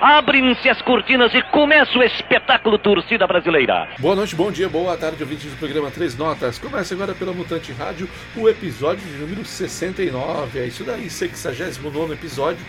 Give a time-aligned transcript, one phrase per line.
[0.00, 3.86] Abrem-se as cortinas e começa o espetáculo Torcida Brasileira.
[3.98, 6.58] Boa noite, bom dia, boa tarde, ouvintes do programa Três Notas.
[6.58, 10.58] Começa agora pela Mutante Rádio o episódio de número 69.
[10.58, 12.64] É isso daí, 69 episódio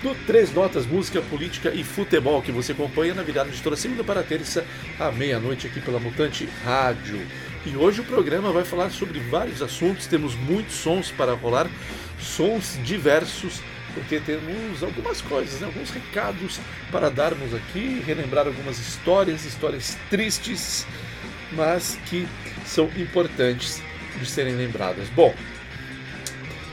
[0.00, 4.04] do Três Notas, Música, Política e Futebol, que você acompanha na virada de toda segunda
[4.04, 4.64] para terça,
[5.00, 7.18] à meia-noite, aqui pela Mutante Rádio.
[7.66, 11.66] E hoje o programa vai falar sobre vários assuntos, temos muitos sons para rolar,
[12.20, 13.60] sons diversos
[13.96, 15.66] porque temos algumas coisas, né?
[15.66, 16.60] alguns recados
[16.92, 20.86] para darmos aqui, relembrar algumas histórias, histórias tristes,
[21.52, 22.28] mas que
[22.66, 23.82] são importantes
[24.20, 25.08] de serem lembradas.
[25.08, 25.34] Bom,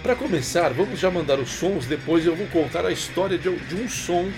[0.01, 3.75] para começar, vamos já mandar os sons, depois eu vou contar a história de, de
[3.75, 4.29] um som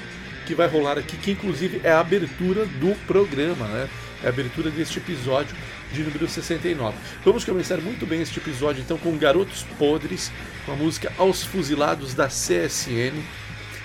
[0.45, 3.89] que vai rolar aqui, que inclusive é a abertura do programa, né?
[4.23, 5.55] É a abertura deste episódio
[5.91, 6.95] de número 69.
[7.23, 10.31] Vamos começar muito bem este episódio então com Garotos Podres,
[10.65, 13.21] com a música Aos Fuzilados da CSN.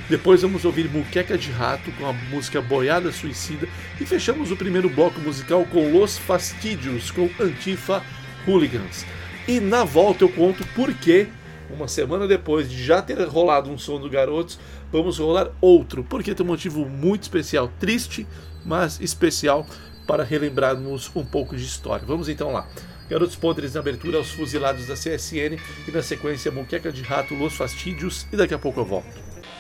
[0.09, 3.69] Depois vamos ouvir Muqueca de Rato com a música Boiada Suicida
[4.01, 8.03] e fechamos o primeiro bloco musical com Los Fastídios com Antifa
[8.47, 9.07] Hooligans.
[9.47, 11.29] E na volta eu conto por que,
[11.71, 14.59] uma semana depois de já ter rolado um som do Garotos,
[14.91, 18.27] vamos rolar outro, porque tem um motivo muito especial, triste,
[18.65, 19.67] mas especial
[20.11, 22.05] para relembrarmos um pouco de história.
[22.05, 22.67] Vamos então lá.
[23.09, 27.55] Garotos Podres na abertura aos fuzilados da CSN e na sequência Moqueca de Rato, Los
[27.55, 29.07] Fastídios e daqui a pouco eu volto.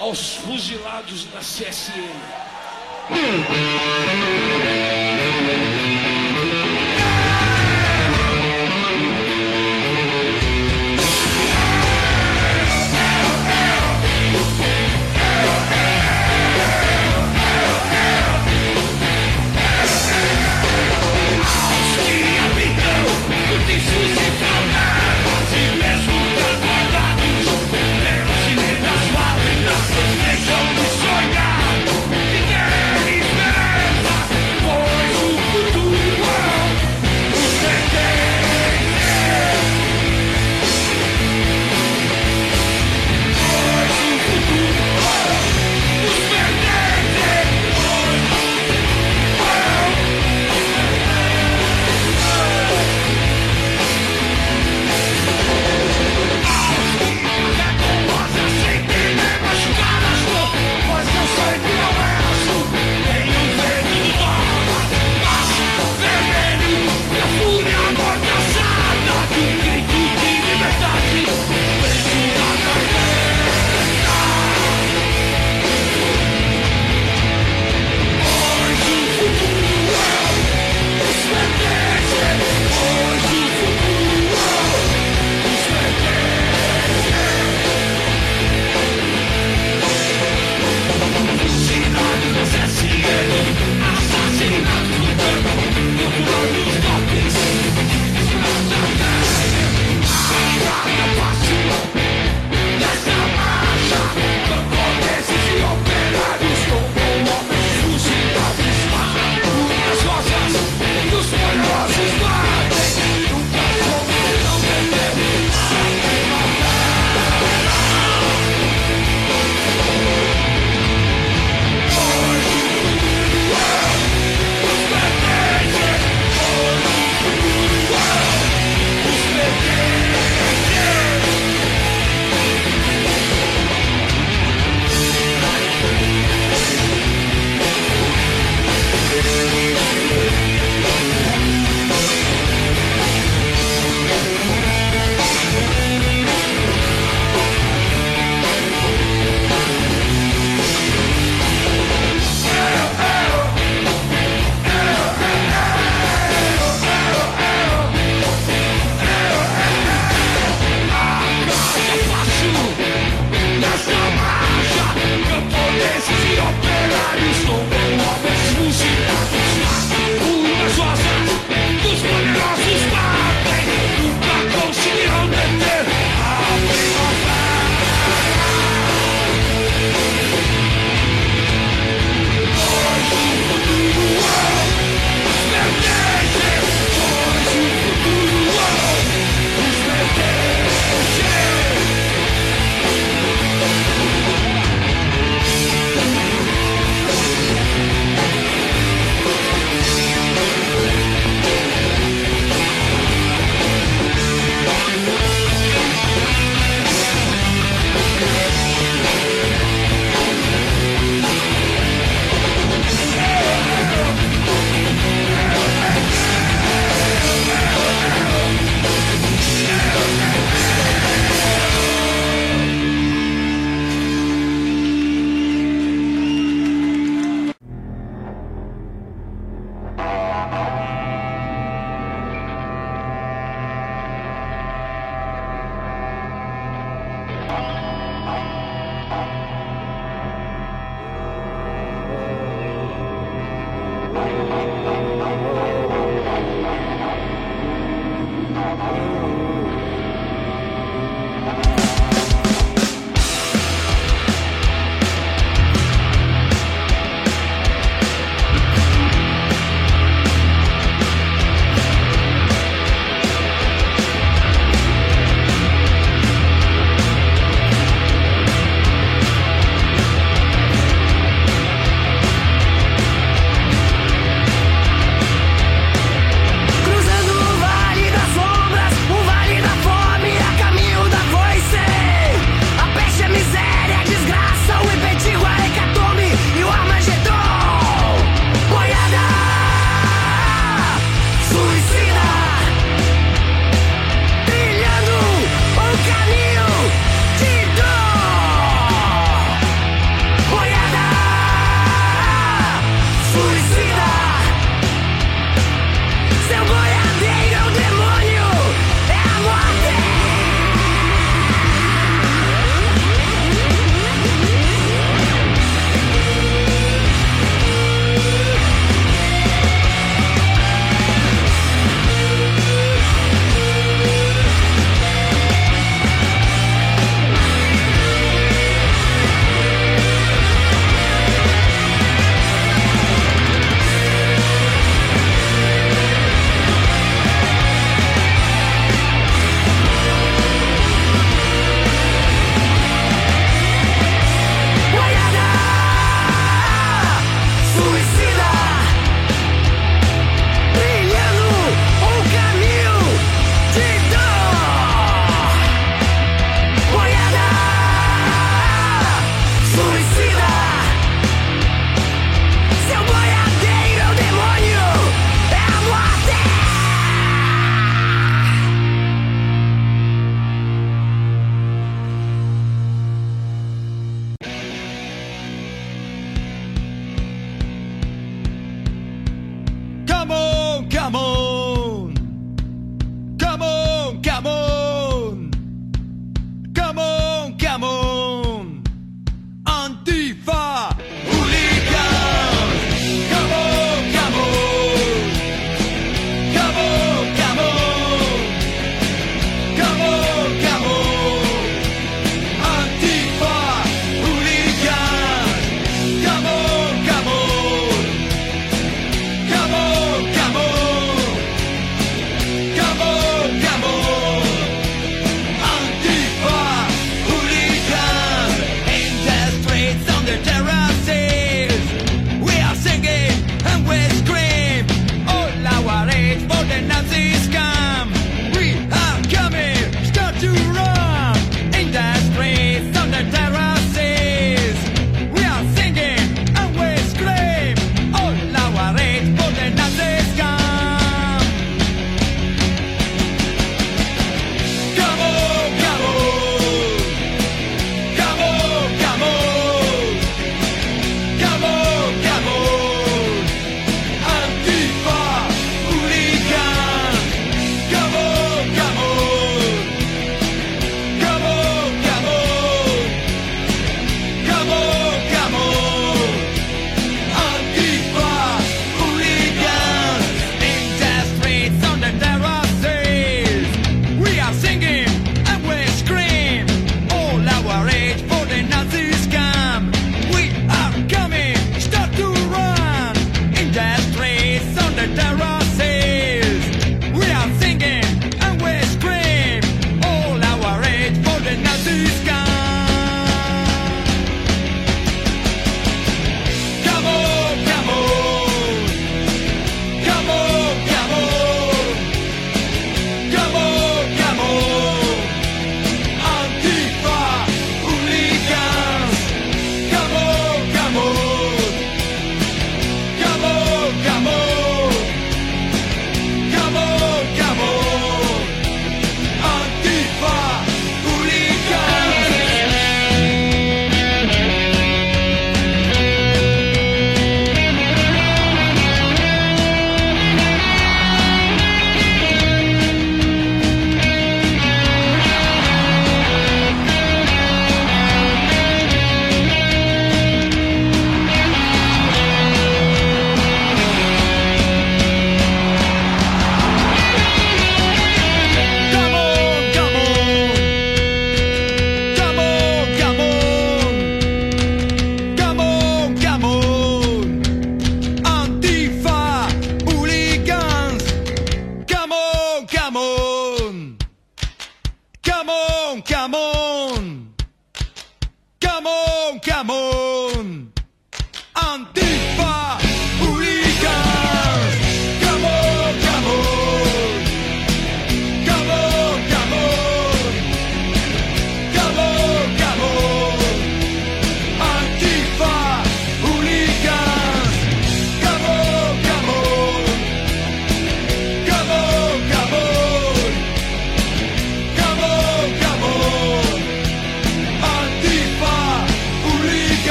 [0.00, 1.92] Aos fuzilados da CSN.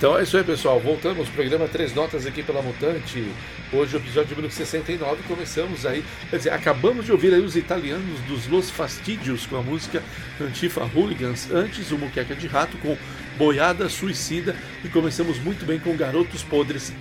[0.00, 0.80] Então é isso aí, pessoal.
[0.80, 3.22] Voltamos ao programa Três Notas aqui pela Mutante.
[3.70, 5.22] Hoje, o episódio número 69.
[5.24, 9.62] Começamos aí, quer dizer, acabamos de ouvir aí os italianos dos Los Fastidios com a
[9.62, 10.02] música
[10.40, 11.50] Antifa Hooligans.
[11.50, 12.96] Antes, o Muqueca de Rato com
[13.36, 14.56] Boiada Suicida.
[14.82, 16.94] E começamos muito bem com Garotos Podres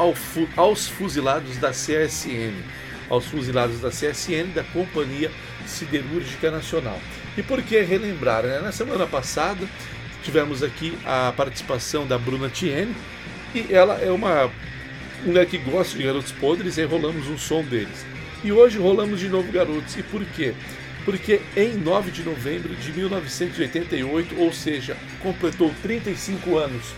[0.58, 2.54] aos fuzilados da CSN.
[3.10, 5.32] Aos fuzilados da CSN, da Companhia
[5.66, 7.00] Siderúrgica Nacional.
[7.38, 8.44] E por que relembrar?
[8.44, 8.60] Né?
[8.60, 9.66] Na semana passada
[10.24, 12.96] tivemos aqui a participação da Bruna Tiene
[13.54, 14.52] e ela é uma
[15.26, 18.06] mulher que gosta de garotos podres e rolamos um som deles.
[18.44, 19.98] E hoje rolamos de novo garotos.
[19.98, 20.54] E por quê?
[21.04, 26.94] Porque em 9 de novembro de 1988, ou seja, completou 35 anos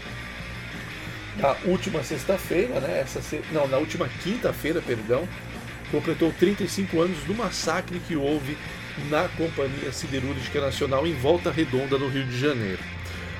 [1.37, 2.99] na última sexta-feira, né?
[2.99, 3.41] Essa se...
[3.51, 5.27] não, na última quinta-feira, perdão,
[5.89, 8.57] completou 35 anos do massacre que houve
[9.09, 12.79] na Companhia Siderúrgica Nacional em Volta Redonda, no Rio de Janeiro.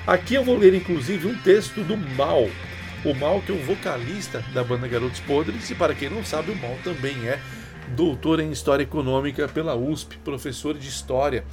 [0.06, 2.50] Aqui eu vou ler inclusive um texto do Mal.
[3.06, 6.52] O Mal, que é o vocalista da banda Garotos Podres, e para quem não sabe,
[6.52, 7.40] o Mal também é
[7.96, 11.44] doutor em História Econômica pela USP, professor de História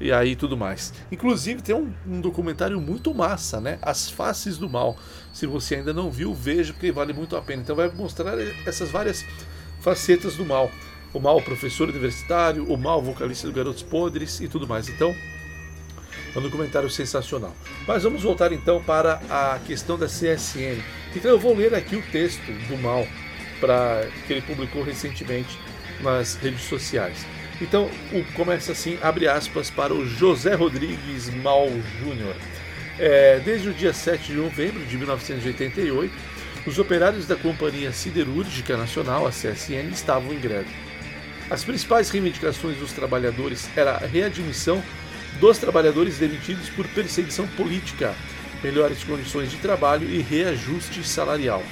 [0.00, 0.94] e aí tudo mais.
[1.10, 3.78] Inclusive tem um, um, documentário muito massa, né?
[3.82, 4.96] As Faces do Mal.
[5.32, 7.62] Se você ainda não viu, veja porque vale muito a pena.
[7.62, 9.24] Então vai mostrar essas várias
[9.80, 10.70] facetas do mal.
[11.12, 14.88] O mal professor universitário, o mal vocalista do Garotos Podres e tudo mais.
[14.88, 15.12] Então
[16.38, 17.54] um documentário sensacional.
[17.86, 20.82] Mas vamos voltar então para a questão da CSN.
[21.14, 23.06] Então eu vou ler aqui o texto do Mal
[23.60, 25.58] para que ele publicou recentemente
[26.00, 27.26] nas redes sociais.
[27.60, 31.68] Então o, começa assim, abre aspas para o José Rodrigues Mal
[32.00, 32.36] Júnior.
[32.98, 36.12] É, desde o dia 7 de novembro de 1988,
[36.66, 40.68] os operários da Companhia Siderúrgica Nacional, a CSN, estavam em greve.
[41.48, 44.82] As principais reivindicações dos trabalhadores era a readmissão
[45.40, 48.14] dos trabalhadores demitidos por perseguição política,
[48.62, 51.62] melhores condições de trabalho e reajuste salarial.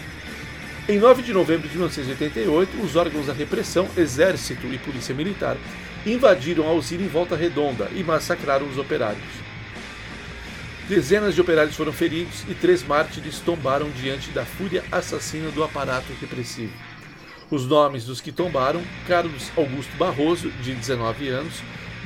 [0.89, 5.57] Em 9 de novembro de 1988, os órgãos da repressão, Exército e Polícia Militar,
[6.05, 9.45] invadiram a usina em Volta Redonda e massacraram os operários.
[10.87, 16.13] Dezenas de operários foram feridos e três mártires tombaram diante da fúria assassina do aparato
[16.21, 16.73] repressivo.
[17.51, 21.63] Os nomes dos que tombaram: Carlos Augusto Barroso, de 19 anos,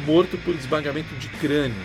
[0.07, 1.83] morto por esmagamento de crânio.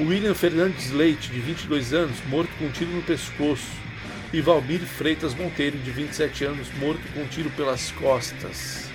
[0.00, 3.82] William Fernandes Leite, de 22 anos, morto com um tiro no pescoço.
[4.32, 8.90] E Valmir Freitas Monteiro, de 27 anos, morto com um tiro pelas costas.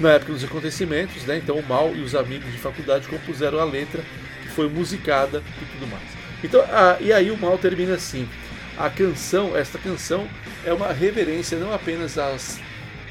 [0.00, 3.64] Na época dos acontecimentos, né, então o Mal e os amigos de faculdade compuseram a
[3.64, 4.02] letra,
[4.42, 6.04] que foi musicada e tudo mais.
[6.42, 8.28] Então, a, e aí o Mal termina assim.
[8.76, 10.28] A canção, esta canção,
[10.64, 12.60] é uma reverência não apenas às,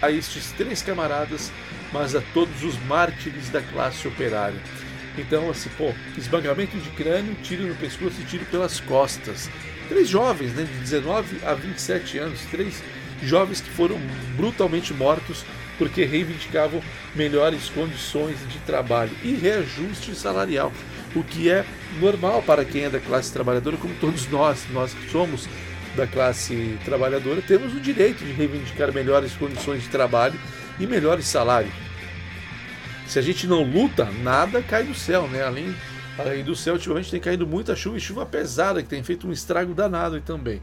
[0.01, 1.51] a estes três camaradas
[1.91, 4.59] mas a todos os mártires da classe operária.
[5.17, 9.49] Então, assim, pô, esmagamento de crânio, tiro no pescoço e tiro pelas costas.
[9.87, 12.83] Três jovens, né, de 19 a 27 anos, três
[13.23, 13.97] jovens que foram
[14.35, 15.45] brutalmente mortos
[15.77, 16.81] porque reivindicavam
[17.13, 20.71] melhores condições de trabalho e reajuste salarial,
[21.15, 21.65] o que é
[21.99, 25.47] normal para quem é da classe trabalhadora, como todos nós, nós que somos
[25.95, 30.37] da classe trabalhadora, temos o direito de reivindicar melhores condições de trabalho
[30.79, 31.73] e melhores salários.
[33.07, 35.43] Se a gente não luta, nada cai do céu, né?
[35.43, 35.75] Além,
[36.17, 39.31] além do céu, ultimamente tem caído muita chuva e chuva pesada, que tem feito um
[39.31, 40.61] estrago danado também.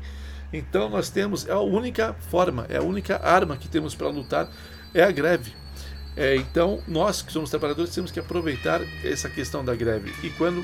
[0.53, 4.51] Então nós temos, é a única forma, é a única arma que temos para lutar,
[4.93, 5.53] é a greve.
[6.15, 10.13] É, então nós que somos trabalhadores temos que aproveitar essa questão da greve.
[10.23, 10.63] E quando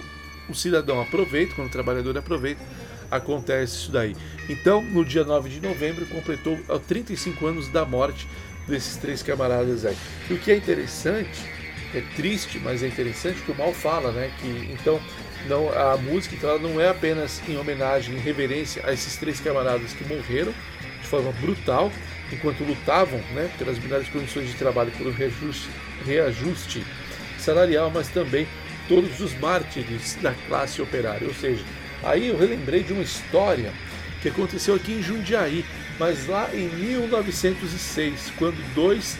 [0.48, 2.60] o cidadão aproveita, quando o trabalhador aproveita,
[3.10, 4.14] acontece isso daí.
[4.48, 8.28] Então, no dia 9 de novembro, completou 35 anos da morte
[8.68, 9.96] desses três camaradas aí.
[10.30, 11.40] E o que é interessante,
[11.94, 14.30] é triste, mas é interessante que o Mal fala, né?
[14.40, 15.00] Que então
[15.46, 19.40] não a música então, ela não é apenas em homenagem, em reverência a esses três
[19.40, 20.52] camaradas que morreram
[21.00, 21.92] de forma brutal
[22.32, 25.68] enquanto lutavam, né, pelas melhores condições de trabalho, pelo reajuste,
[26.04, 26.84] reajuste
[27.38, 28.46] salarial, mas também
[28.86, 31.26] todos os mártires da classe operária.
[31.26, 31.64] Ou seja,
[32.02, 33.72] aí eu relembrei de uma história
[34.20, 35.64] que aconteceu aqui em Jundiaí,
[35.98, 39.18] mas lá em 1906, quando dois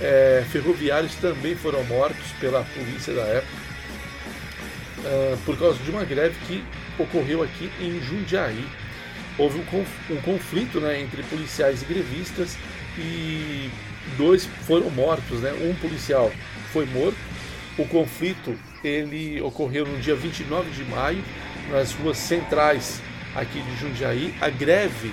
[0.00, 3.62] é, ferroviários também foram mortos pela polícia da época
[5.02, 6.64] uh, por causa de uma greve que
[6.98, 8.64] ocorreu aqui em Jundiaí.
[9.38, 9.88] Houve um, conf
[10.24, 12.56] conflito né, entre policiais e grevistas
[12.98, 13.70] e
[14.16, 15.40] dois foram mortos.
[15.40, 15.52] Né?
[15.52, 16.30] Um policial
[16.72, 17.16] foi morto.
[17.78, 21.24] O conflito ele ocorreu no dia 29 de maio
[21.70, 23.00] nas ruas centrais
[23.34, 24.34] aqui de Jundiaí.
[24.40, 25.12] A greve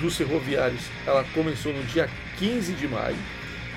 [0.00, 3.16] dos ferroviários ela começou no dia 15 de maio,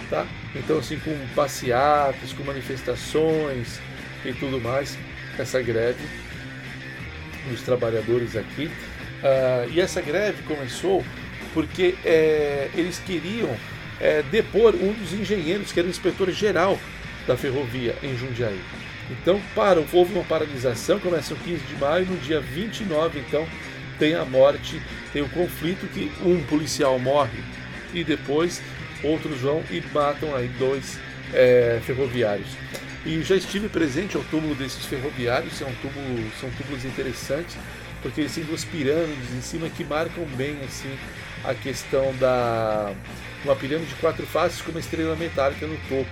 [0.09, 0.25] tá?
[0.55, 3.79] Então assim com passeatas, com manifestações
[4.25, 4.97] e tudo mais,
[5.37, 6.03] essa greve
[7.49, 8.65] dos trabalhadores aqui.
[8.65, 11.03] Uh, e essa greve começou
[11.53, 13.55] porque é, eles queriam
[13.99, 16.79] é, depor um dos engenheiros, que era o inspetor-geral
[17.27, 18.59] da ferrovia em Jundiaí.
[19.09, 23.45] Então param, houve uma paralisação, começa o 15 de maio, no dia 29, então,
[24.01, 24.81] tem a morte,
[25.13, 27.43] tem o conflito que um policial morre
[27.93, 28.59] e depois
[29.03, 30.97] outros vão e matam aí dois
[31.31, 32.47] é, ferroviários.
[33.05, 37.55] E já estive presente ao túmulo desses ferroviários, são túmulos, são túmulos interessantes,
[38.01, 40.97] porque eles têm duas pirâmides em cima que marcam bem assim
[41.43, 42.91] a questão da
[43.45, 46.09] uma pirâmide de quatro faces com uma estrela metálica no topo.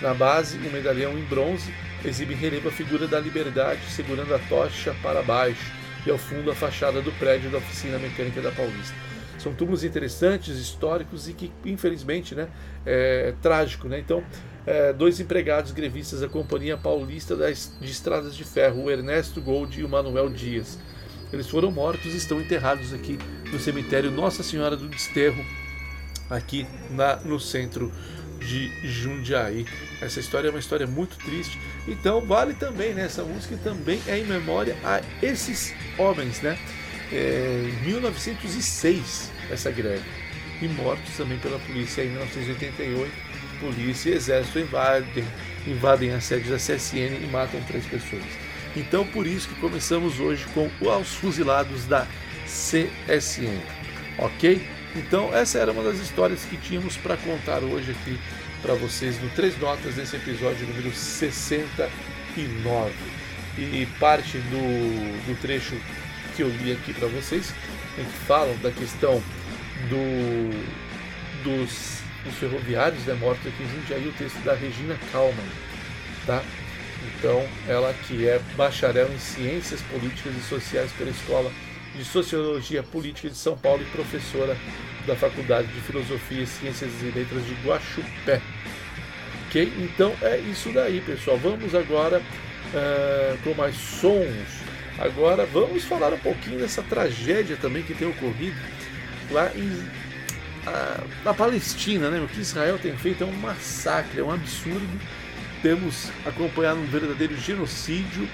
[0.00, 1.74] Na base, um medalhão em bronze
[2.04, 6.50] exibe em relevo a figura da liberdade segurando a tocha para baixo e ao fundo
[6.50, 8.94] a fachada do prédio da oficina mecânica da Paulista.
[9.38, 12.48] São túmulos interessantes, históricos e que, infelizmente, né,
[12.86, 13.88] é trágico.
[13.88, 13.98] Né?
[13.98, 14.22] Então,
[14.64, 19.80] é, dois empregados grevistas da Companhia Paulista das, de Estradas de Ferro, o Ernesto Gold
[19.80, 20.78] e o Manuel Dias.
[21.32, 23.18] Eles foram mortos e estão enterrados aqui
[23.50, 25.42] no cemitério Nossa Senhora do Desterro,
[26.28, 27.90] aqui na, no centro
[28.42, 29.64] de Jundiaí.
[30.00, 31.58] Essa história é uma história muito triste.
[31.86, 33.04] Então vale também, né?
[33.04, 36.58] Essa música também é em memória a esses homens, né?
[37.12, 40.04] É, em 1906, essa greve.
[40.60, 43.12] E mortos também pela polícia em 1988.
[43.60, 45.24] Polícia e exército invadem,
[45.66, 48.24] invadem a sede da CSN e matam três pessoas.
[48.74, 52.06] Então por isso que começamos hoje com os fuzilados da
[52.46, 53.60] CSN.
[54.18, 54.66] Ok?
[54.94, 58.18] Então, essa era uma das histórias que tínhamos para contar hoje aqui
[58.60, 62.92] para vocês no Três Notas nesse episódio número 69.
[63.56, 65.74] E parte do, do trecho
[66.36, 67.54] que eu li aqui para vocês,
[67.98, 69.22] em que falam da questão
[69.88, 70.50] do,
[71.42, 75.48] dos, dos ferroviários né, mortos aqui em Jundiaí, o texto da Regina Kalman.
[76.26, 76.42] Tá?
[77.18, 81.50] Então, ela que é bacharel em Ciências Políticas e Sociais pela Escola
[81.94, 84.56] de Sociologia Política de São Paulo e professora
[85.06, 88.40] da Faculdade de Filosofia, Ciências e Letras de Guaxupé.
[89.46, 89.72] Ok?
[89.78, 91.36] Então é isso daí, pessoal.
[91.38, 94.62] Vamos agora uh, com mais sons.
[94.98, 98.56] Agora vamos falar um pouquinho dessa tragédia também que tem ocorrido
[99.30, 102.20] lá em, uh, na Palestina, né?
[102.20, 105.00] O que Israel tem feito é um massacre, é um absurdo.
[105.60, 108.28] Temos acompanhado um verdadeiro genocídio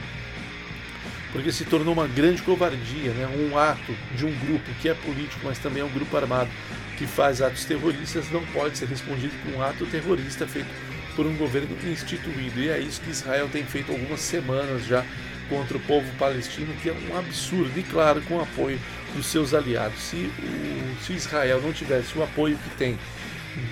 [1.32, 3.26] porque se tornou uma grande covardia, né?
[3.26, 6.50] um ato de um grupo que é político, mas também é um grupo armado
[6.96, 10.68] que faz atos terroristas, não pode ser respondido por um ato terrorista feito
[11.14, 12.60] por um governo instituído.
[12.60, 15.04] E é isso que Israel tem feito algumas semanas já
[15.48, 18.78] contra o povo palestino, que é um absurdo, e claro, com o apoio
[19.14, 19.98] dos seus aliados.
[20.00, 22.98] Se, o, se Israel não tivesse o apoio que tem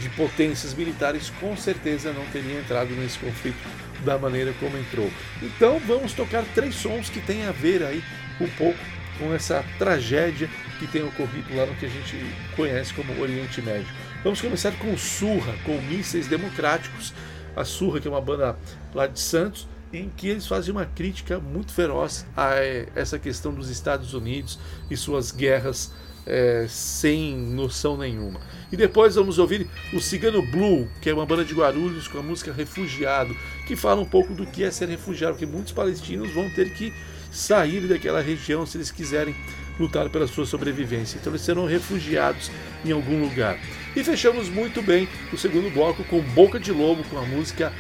[0.00, 5.10] de potências militares, com certeza não teria entrado nesse conflito da maneira como entrou.
[5.42, 8.02] Então vamos tocar três sons que têm a ver aí
[8.40, 8.78] um pouco
[9.18, 12.16] com essa tragédia que tem ocorrido lá no que a gente
[12.54, 13.88] conhece como Oriente Médio.
[14.22, 17.12] Vamos começar com Surra, com mísseis democráticos.
[17.54, 18.56] A Surra, que é uma banda
[18.94, 22.54] lá de Santos, em que eles fazem uma crítica muito feroz a
[22.94, 24.58] essa questão dos Estados Unidos
[24.90, 25.90] e suas guerras
[26.26, 28.40] é, sem noção nenhuma.
[28.70, 32.22] E depois vamos ouvir o Cigano Blue, que é uma banda de Guarulhos com a
[32.22, 36.50] música Refugiado, que fala um pouco do que é ser refugiado, porque muitos palestinos vão
[36.50, 36.92] ter que
[37.31, 39.37] sair daquela região se eles quiserem
[39.79, 41.18] lutar pela sua sobrevivência.
[41.20, 42.50] Então eles serão refugiados
[42.85, 43.59] em algum lugar.
[43.94, 47.72] E fechamos muito bem o segundo bloco com Boca de Lobo, com a música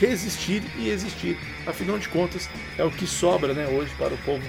[0.00, 1.38] Resistir e Existir.
[1.66, 4.42] Afinal de contas, é o que sobra né, hoje para o povo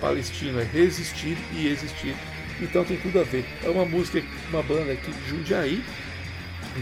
[0.00, 2.14] palestino, é resistir e existir
[2.60, 3.44] então tem tudo a ver.
[3.62, 5.82] É uma música, uma banda aqui de Jundiaí,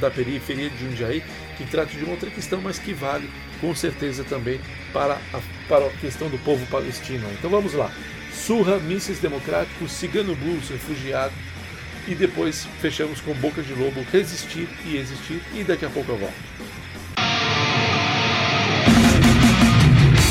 [0.00, 1.22] da periferia de Jundiaí,
[1.56, 4.60] que trata de uma outra questão, mas que vale com certeza também
[4.92, 7.26] para a, para a questão do povo palestino.
[7.38, 7.90] Então vamos lá.
[8.32, 11.32] Surra, Mísseis Democráticos, Cigano Blues, Refugiado,
[12.06, 16.18] e depois fechamos com Boca de Lobo, Resistir e Existir, e daqui a pouco eu
[16.18, 16.34] volto.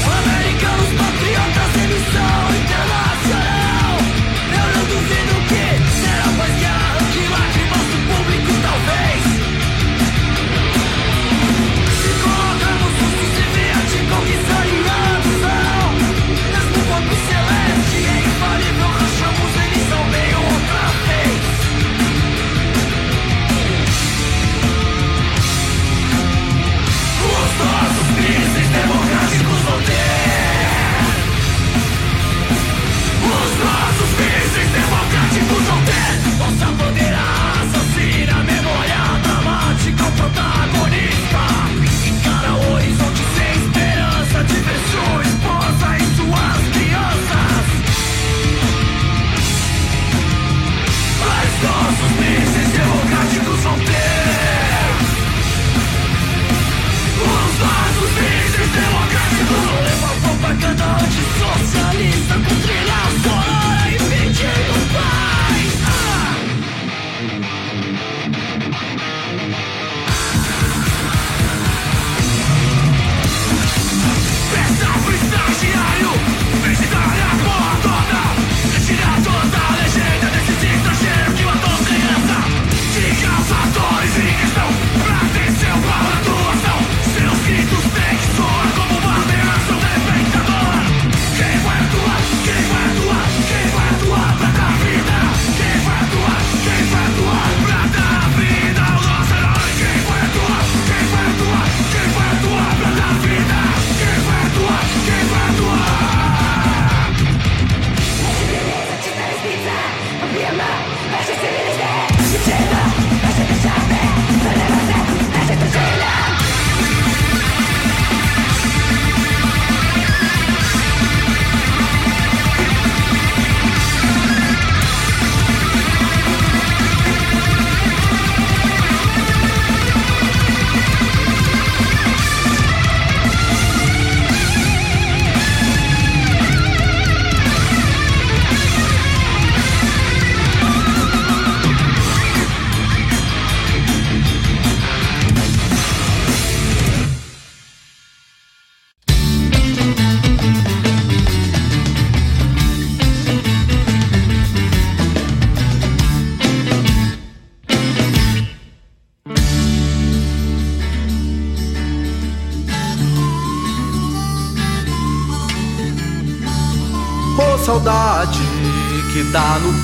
[0.05, 1.75] Americanos patriotas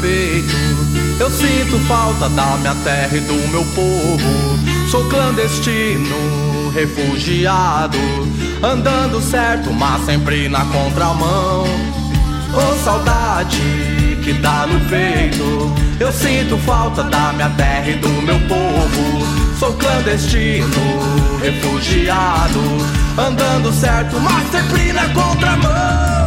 [0.01, 0.55] peito.
[1.19, 4.89] Eu sinto falta da minha terra e do meu povo.
[4.89, 7.97] Sou clandestino, refugiado,
[8.63, 11.65] andando certo, mas sempre na contramão.
[12.53, 13.61] Oh, saudade
[14.23, 15.73] que dá no peito.
[15.99, 19.57] Eu sinto falta da minha terra e do meu povo.
[19.59, 20.67] Sou clandestino,
[21.39, 22.59] refugiado,
[23.17, 26.20] andando certo, mas sempre na contramão.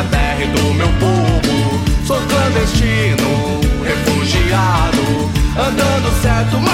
[0.00, 2.06] Minha terra e do meu povo.
[2.06, 6.69] Sou clandestino, refugiado, andando certo, mas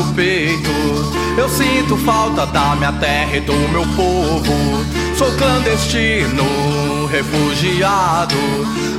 [0.00, 0.70] no peito.
[1.36, 4.84] Eu sinto falta da minha terra e do meu povo.
[5.16, 8.36] Sou clandestino, refugiado,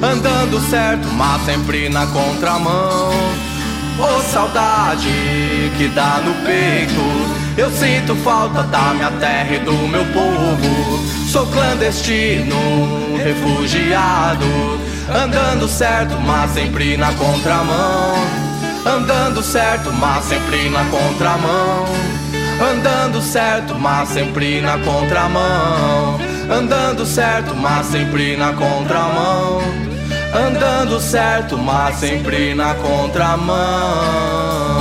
[0.02, 3.12] andando certo, mas sempre na contramão.
[4.00, 5.10] Oh, saudade
[5.78, 7.02] que dá no peito.
[7.58, 11.00] Eu sinto falta da minha terra e do meu povo.
[11.28, 12.56] Sou clandestino,
[13.18, 14.46] refugiado,
[15.10, 18.51] andando certo, mas sempre na contramão.
[18.86, 21.86] Andando certo, mas sempre na contramão.
[22.60, 26.20] Andando certo, mas sempre na contramão.
[26.50, 29.62] Andando certo, mas sempre na contramão.
[30.34, 34.81] Andando certo, mas sempre na contramão.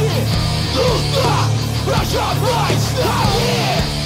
[0.00, 4.02] luta pra jamais cair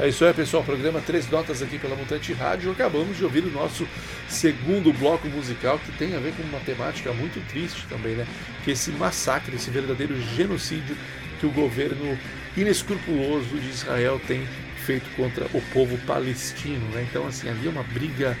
[0.00, 0.64] É isso aí, pessoal.
[0.64, 2.72] Programa Três Notas aqui pela Mutante Rádio.
[2.72, 3.86] Acabamos de ouvir o nosso
[4.30, 8.26] segundo bloco musical, que tem a ver com uma temática muito triste também, né?
[8.64, 10.96] Que é esse massacre, esse verdadeiro genocídio
[11.40, 12.18] que o governo
[12.56, 14.46] inescrupuloso de Israel tem
[14.84, 17.06] feito contra o povo palestino, né?
[17.08, 18.36] Então, assim, ali é uma briga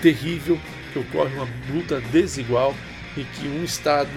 [0.00, 0.60] terrível,
[0.92, 2.74] que ocorre uma luta desigual
[3.16, 4.10] e que um Estado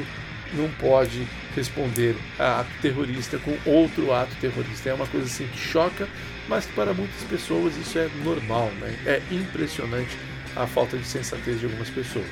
[0.53, 4.89] não pode responder a ato terrorista com outro ato terrorista.
[4.89, 6.07] É uma coisa assim que choca,
[6.47, 8.95] mas que para muitas pessoas isso é normal, né?
[9.05, 10.15] É impressionante
[10.55, 12.27] a falta de sensatez de algumas pessoas.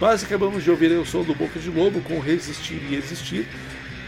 [0.00, 3.46] Mas acabamos de ouvir o som do Boca de Lobo com Resistir e Existir.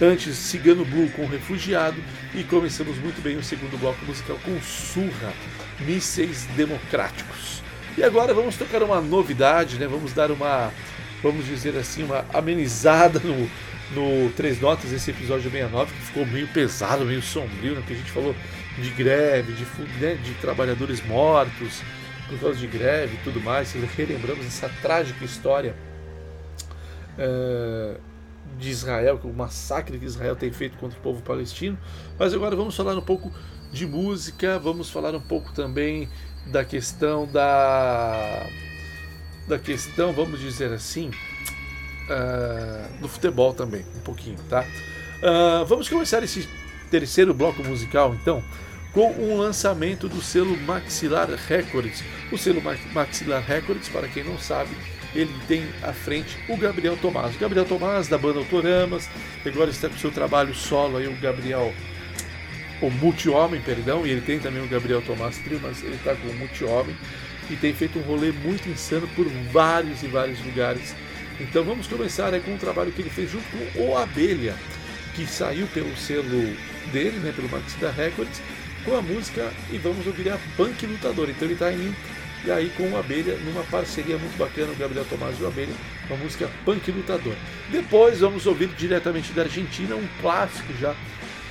[0.01, 1.97] Antes, Cigano Blue com Refugiado.
[2.35, 5.33] E começamos muito bem o segundo bloco musical com Surra,
[5.81, 7.63] Mísseis Democráticos.
[7.97, 9.87] E agora vamos tocar uma novidade, né?
[9.87, 10.73] Vamos dar uma,
[11.23, 13.51] vamos dizer assim, uma amenizada no,
[13.95, 17.83] no Três Notas, esse episódio 69, que ficou meio pesado, meio sombrio, né?
[17.87, 18.35] Que a gente falou
[18.79, 19.65] de greve, de,
[20.01, 21.83] né, de trabalhadores mortos
[22.29, 23.75] por causa de greve e tudo mais.
[23.97, 25.75] Relembramos essa trágica história
[27.19, 27.97] é,
[28.59, 31.79] de Israel, o massacre que Israel tem feito contra o povo palestino.
[32.19, 33.33] Mas agora vamos falar um pouco
[33.73, 36.09] de música, vamos falar um pouco também
[36.47, 38.47] da questão da
[39.49, 41.11] da questão, vamos dizer assim,
[42.09, 44.65] uh, do futebol também, um pouquinho, tá?
[45.23, 46.49] Uh, vamos começar esse
[46.91, 48.43] terceiro bloco musical, então,
[48.93, 52.05] com um lançamento do selo Maxilar Records.
[52.31, 54.71] O selo Maxilar Records, para quem não sabe,
[55.15, 57.35] ele tem à frente o Gabriel Tomás.
[57.35, 59.09] O Gabriel Tomás, da banda Autoramas,
[59.45, 61.73] agora está com seu trabalho solo aí, o Gabriel,
[62.81, 66.29] o Multi-Homem, perdão, e ele tem também o Gabriel Tomás Trio, mas ele está com
[66.29, 66.97] o Multi-Homem
[67.51, 70.95] e tem feito um rolê muito insano por vários e vários lugares.
[71.41, 74.55] Então vamos começar com um trabalho que ele fez junto com o Abelha,
[75.15, 76.57] que saiu pelo selo
[76.93, 78.41] dele, né, pelo Maxida Records,
[78.85, 81.29] com a música e vamos ouvir a Punk Lutador.
[81.31, 81.95] Então ele está em
[82.45, 85.75] e aí com o Abelha, numa parceria muito bacana, o Gabriel Tomás e o Abelha,
[86.09, 87.35] com a música Punk Lutador.
[87.71, 90.95] Depois vamos ouvir diretamente da Argentina, um clássico já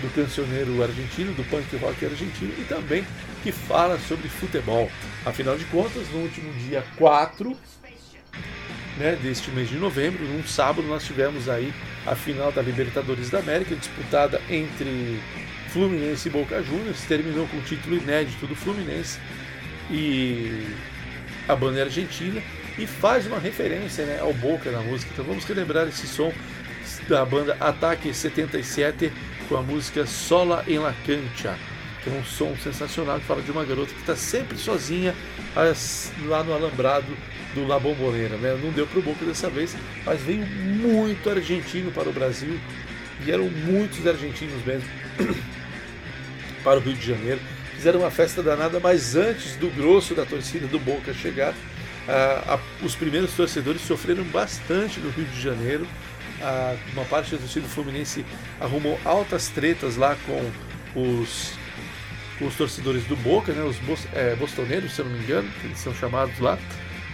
[0.02, 3.06] do cancioneiro argentino, do punk rock argentino, e também
[3.44, 4.90] que fala sobre futebol.
[5.26, 7.56] Afinal de contas, no último dia 4
[8.98, 11.74] né, deste mês de novembro, num sábado, nós tivemos aí
[12.06, 15.20] a final da Libertadores da América, disputada entre
[15.70, 19.20] Fluminense e Boca Juniors, terminou com o título inédito do Fluminense
[19.92, 20.68] e
[21.48, 22.42] a banda é argentina
[22.78, 25.12] e faz uma referência né, ao Boca na música.
[25.14, 26.34] Então vamos relembrar esse som
[27.08, 29.12] da banda Ataque 77
[29.50, 31.56] com a música Sola em la Cancha,
[32.04, 35.14] que é um som sensacional que fala de uma garota que está sempre sozinha
[36.26, 37.18] lá no alambrado
[37.54, 38.38] do La Bombonera.
[38.38, 38.58] Né?
[38.64, 39.76] Não deu para o Boca dessa vez,
[40.06, 42.58] mas veio muito argentino para o Brasil
[43.26, 44.88] e eram muitos argentinos mesmo
[46.64, 47.42] para o Rio de Janeiro.
[47.82, 51.52] Fizeram uma festa danada, mas antes do grosso da torcida do Boca chegar,
[52.08, 55.88] ah, a, os primeiros torcedores sofreram bastante no Rio de Janeiro.
[56.44, 58.24] Ah, uma parte da torcida do Fluminense
[58.60, 61.54] arrumou altas tretas lá com os,
[62.40, 63.78] os torcedores do Boca, né, os
[64.14, 66.60] é, bostoneiros, se eu não me engano, que eles são chamados lá.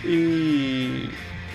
[0.04, 1.10] E,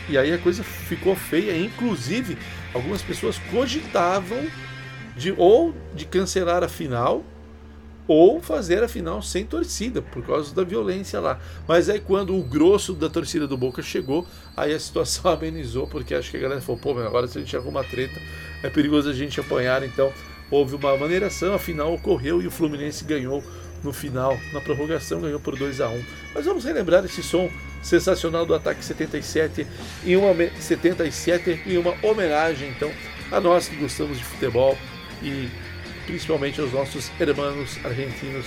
[0.09, 2.39] e aí a coisa ficou feia, inclusive
[2.73, 4.47] algumas pessoas cogitavam
[5.15, 7.23] de ou de cancelar a final
[8.07, 11.39] ou fazer a final sem torcida, por causa da violência lá.
[11.67, 16.15] Mas aí quando o grosso da torcida do Boca chegou, aí a situação amenizou, porque
[16.15, 18.21] acho que a galera falou, pô, agora se a gente arruma treta,
[18.63, 20.13] é perigoso a gente apanhar, então
[20.51, 23.43] houve uma maneiração, a final ocorreu e o Fluminense ganhou
[23.83, 27.51] no final, na prorrogação, ganhou por 2 a 1 Mas vamos relembrar esse som
[27.83, 29.67] sensacional do Ataque 77
[30.05, 32.89] em uma 77 em uma homenagem então
[33.31, 34.79] a nós que gostamos de futebol
[35.21, 35.49] e
[36.07, 38.47] principalmente aos nossos hermanos argentinos,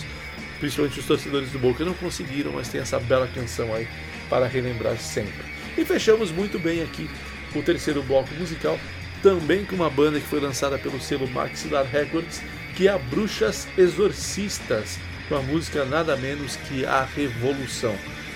[0.59, 3.87] principalmente os torcedores do Boca, não conseguiram, mas tem essa bela canção aí
[4.29, 5.45] para relembrar sempre.
[5.77, 7.09] E fechamos muito bem aqui
[7.53, 8.79] o terceiro bloco musical,
[9.21, 12.41] também com uma banda que foi lançada pelo selo Maxilar Records,
[12.75, 17.95] que é a Bruxas Exorcistas, com a música nada menos que A Revolução.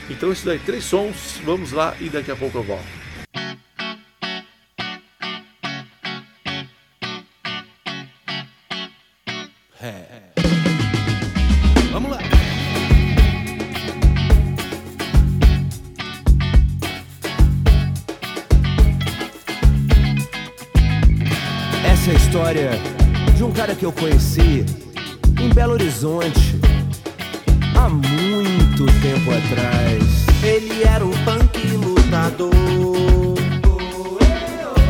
[0.09, 2.99] Então, isso daí, três sons, vamos lá e daqui a pouco eu volto.
[23.79, 24.65] Que eu conheci
[25.39, 26.59] em Belo Horizonte,
[27.77, 30.03] há muito tempo atrás.
[30.43, 32.51] Ele era o punk lutador.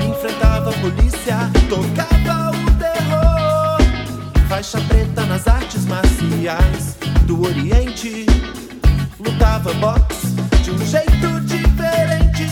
[0.10, 1.38] Enfrentava a polícia,
[1.70, 3.78] tocava o terror.
[4.48, 8.26] Faixa preta nas artes marciais do Oriente.
[9.20, 10.28] Lutava boxe
[10.64, 12.48] de um jeito diferente.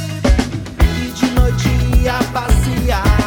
[0.83, 1.67] E de noite
[2.03, 3.26] ia passear.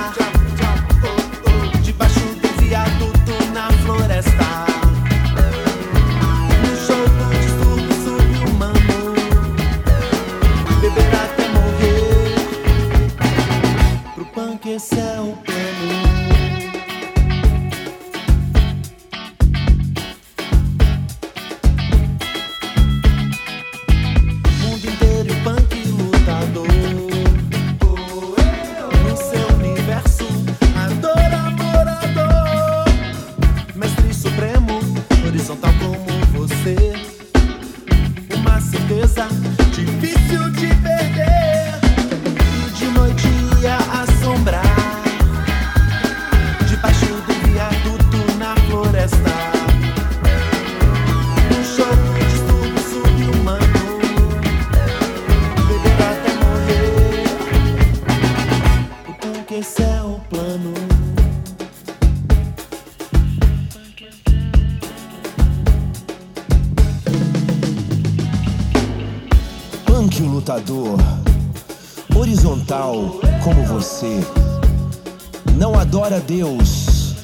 [76.30, 77.16] Deus,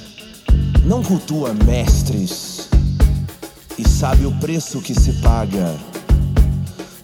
[0.85, 2.69] não cultua mestres
[3.79, 5.77] e sabe o preço que se paga.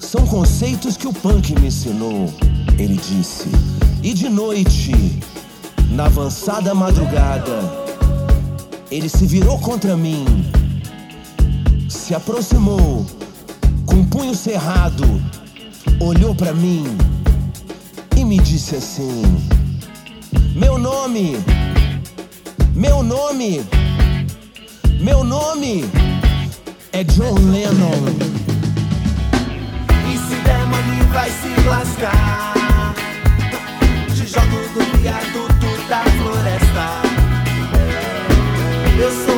[0.01, 2.29] São conceitos que o punk me ensinou,
[2.77, 3.49] ele disse.
[4.03, 4.93] E de noite,
[5.91, 7.71] na avançada madrugada,
[8.91, 10.25] ele se virou contra mim,
[11.89, 13.07] se aproximou
[13.87, 15.05] com um punho cerrado,
[16.01, 16.85] olhou pra mim
[18.17, 19.23] e me disse assim:
[20.57, 21.37] Meu nome,
[22.83, 23.65] meu nome,
[24.99, 25.85] meu nome
[26.93, 28.03] é John Lennon.
[30.13, 32.95] E se der mole vai se lascar
[34.09, 37.03] Te jogo do viaduto da floresta
[38.99, 39.32] Eu sou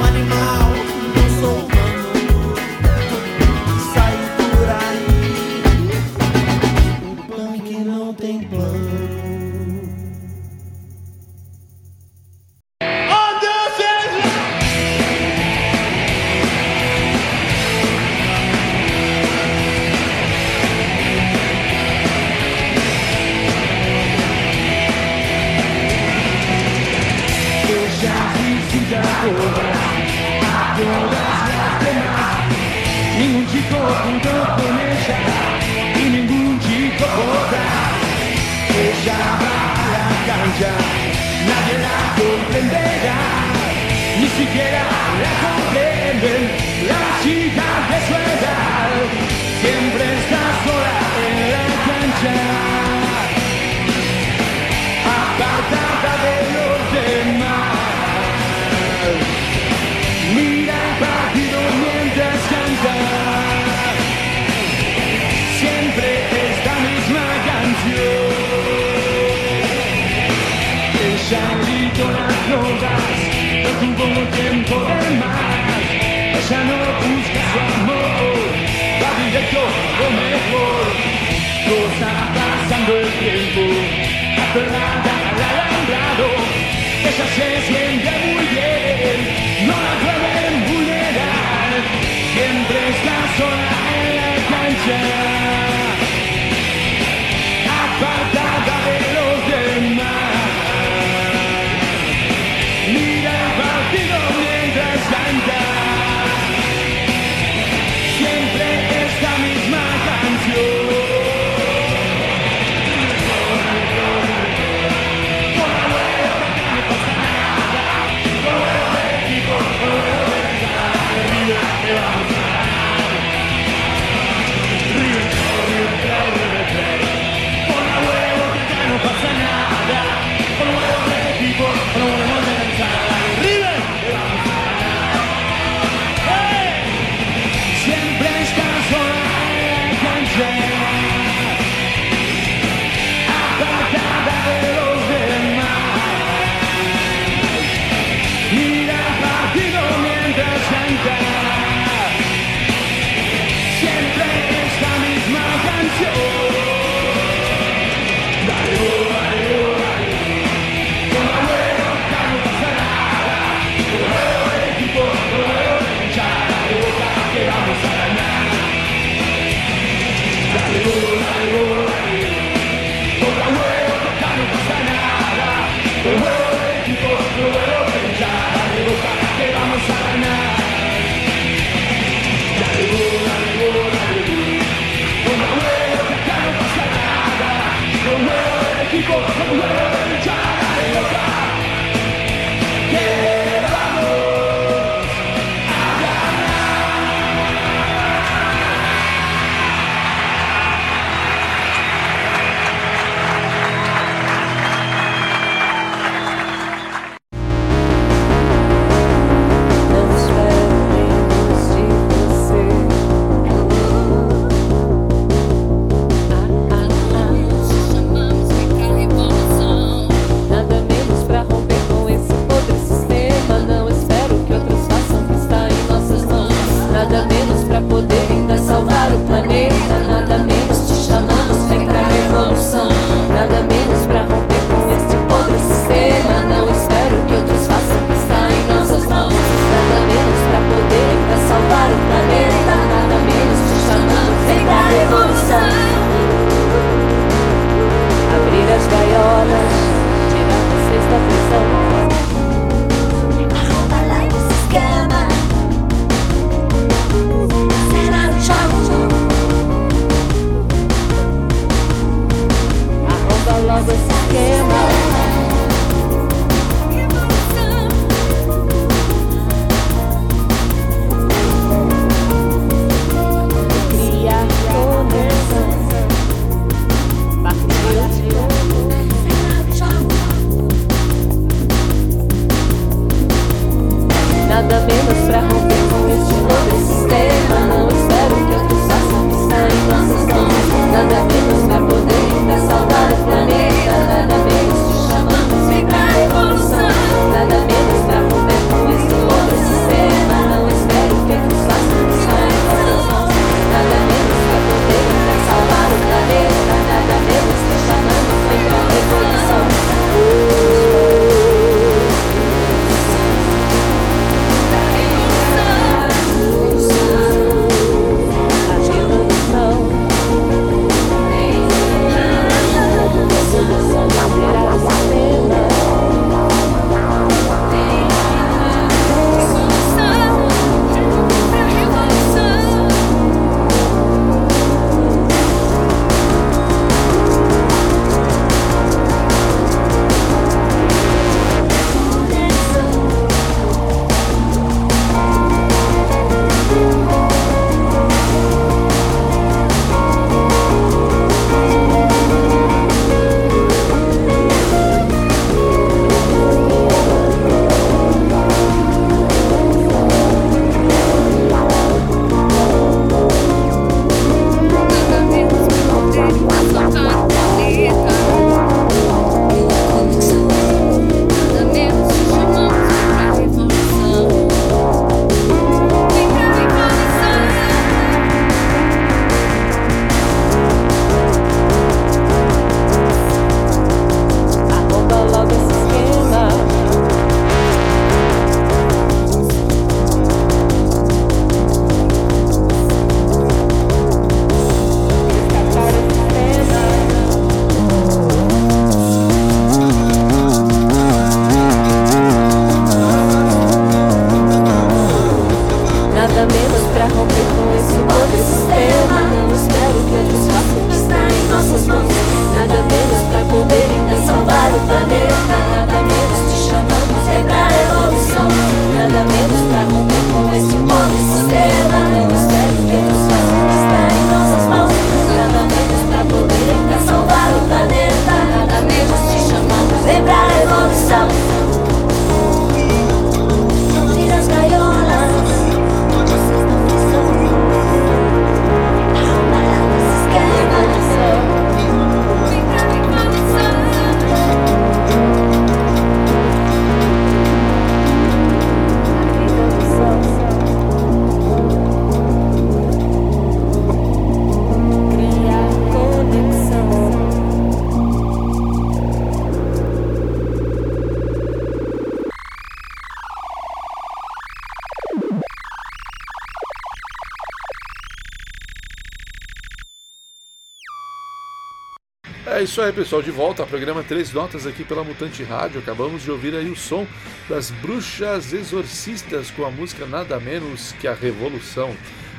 [472.75, 473.22] isso aí, pessoal.
[473.22, 475.79] De volta ao programa Três Notas aqui pela Mutante Rádio.
[475.79, 477.07] Acabamos de ouvir aí o som
[477.49, 481.95] das Bruxas Exorcistas com a música Nada Menos que a Revolução.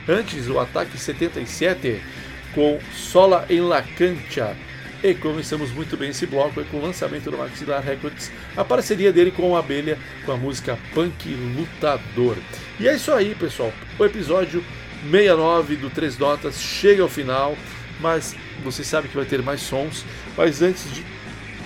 [0.06, 2.02] Antes, o Ataque 77
[2.54, 4.58] com Sola em La Cancha.
[5.02, 9.14] E começamos muito bem esse bloco aí com o lançamento do Maxilar Records, a parceria
[9.14, 12.36] dele com a Abelha com a música Punk Lutador.
[12.78, 13.72] E é isso aí, pessoal.
[13.98, 14.62] O episódio
[15.10, 17.56] 69 do Três Notas chega ao final,
[18.00, 20.06] mas você sabe que vai ter mais sons.
[20.36, 21.04] Mas antes de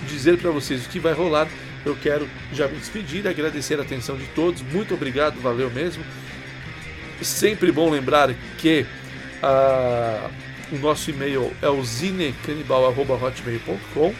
[0.06, 1.46] dizer para vocês o que vai rolar,
[1.84, 4.62] eu quero já me despedir, agradecer a atenção de todos.
[4.62, 6.02] Muito obrigado, valeu mesmo.
[7.22, 8.86] Sempre bom lembrar que
[9.42, 10.30] ah,
[10.72, 14.14] o nosso e-mail é o zinecanibal.hotmail.com.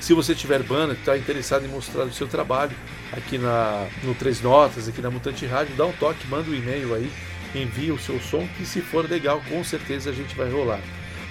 [0.00, 2.76] Se você tiver banda, está interessado em mostrar o seu trabalho
[3.12, 6.92] aqui na, no Três Notas, aqui na Mutante Rádio, dá um toque, manda um e-mail
[6.94, 7.08] aí,
[7.54, 10.80] envia o seu som, que se for legal, com certeza a gente vai rolar.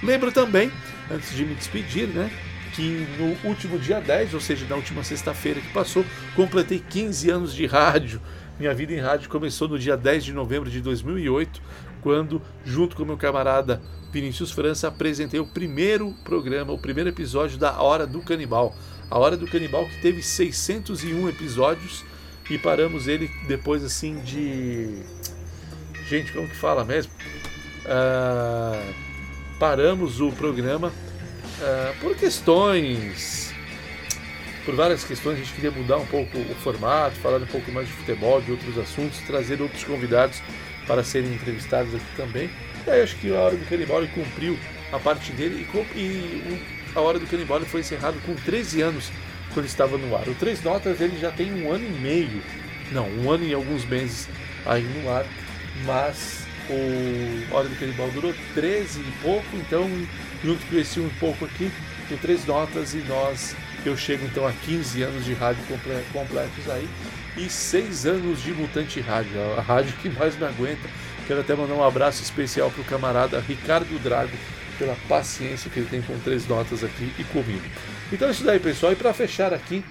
[0.02, 0.70] Lembro também,
[1.10, 2.30] antes de me despedir, né,
[2.74, 6.04] que no último dia 10, ou seja, na última sexta-feira que passou,
[6.36, 8.20] completei 15 anos de rádio.
[8.58, 11.60] Minha vida em rádio começou no dia 10 de novembro de 2008,
[12.00, 17.80] quando, junto com meu camarada Vinícius França, apresentei o primeiro programa, o primeiro episódio da
[17.80, 18.74] Hora do Canibal.
[19.10, 22.04] A Hora do Canibal que teve 601 episódios
[22.50, 25.02] e paramos ele depois assim de.
[26.08, 27.12] Gente, como que fala mesmo?
[27.84, 28.80] Ah,
[29.58, 30.90] paramos o programa
[31.60, 33.52] ah, por questões.
[34.64, 37.86] Por várias questões, a gente queria mudar um pouco o formato, falar um pouco mais
[37.88, 40.42] de futebol, de outros assuntos, trazer outros convidados
[40.86, 42.50] para serem entrevistados aqui também.
[42.86, 44.58] E aí acho que a hora do Canibal ele cumpriu
[44.92, 46.62] a parte dele e, e
[46.94, 49.10] a hora do Canibal foi encerrado com 13 anos
[49.52, 50.26] quando estava no ar.
[50.26, 52.42] O Três Notas ele já tem um ano e meio
[52.92, 54.28] Não, um ano e alguns meses
[54.66, 55.26] aí no ar,
[55.84, 59.88] mas o Hora do Canibal durou 13 e pouco, então
[60.44, 61.70] junto com esse um pouco aqui,
[62.08, 63.54] do três notas e nós
[63.86, 66.88] eu chego então a 15 anos de rádio comple- completos aí
[67.36, 70.88] e 6 anos de Mutante Rádio, a rádio que mais me aguenta.
[71.26, 74.32] Quero até mandar um abraço especial pro camarada Ricardo Drago
[74.78, 77.64] pela paciência que ele tem com três notas aqui e comigo.
[78.12, 78.92] Então é isso daí, pessoal.
[78.92, 79.84] E para fechar aqui,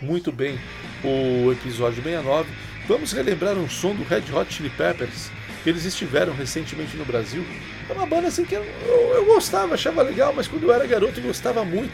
[0.00, 0.58] muito bem
[1.04, 2.48] o episódio 69.
[2.88, 5.30] Vamos relembrar um som do Red Hot Chili Peppers,
[5.62, 7.44] que eles estiveram recentemente no Brasil.
[7.86, 10.86] É uma banda assim que eu, eu, eu gostava, achava legal, mas quando eu era
[10.86, 11.92] garoto eu gostava muito.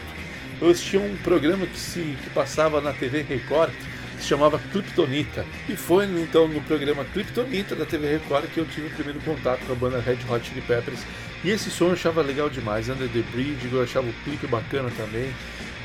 [0.61, 3.73] Eu assistia um programa que, se, que passava na TV Record,
[4.15, 5.45] que se chamava Kryptonita.
[5.67, 9.65] E foi então no programa Kryptonita da TV Record que eu tive o primeiro contato
[9.65, 11.01] com a banda Red Hot Chili Peppers.
[11.43, 14.89] E esse som eu achava legal demais, Under the Bridge, eu achava o clipe bacana
[14.95, 15.33] também.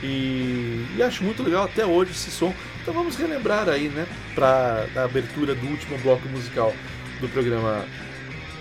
[0.02, 2.54] E, e acho muito legal até hoje esse som.
[2.82, 6.74] Então vamos relembrar aí, né, para a abertura do último bloco musical
[7.20, 7.84] do programa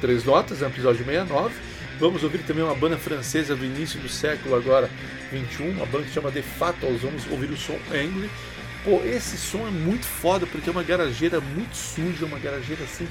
[0.01, 1.55] Três Notas, no episódio 69.
[1.99, 4.89] Vamos ouvir também uma banda francesa do início do século agora
[5.31, 7.01] 21, uma banda que chama The Fatals.
[7.01, 8.29] Vamos ouvir o som Angry.
[8.83, 13.07] Pô, esse som é muito foda porque é uma garageira muito suja, uma garageira assim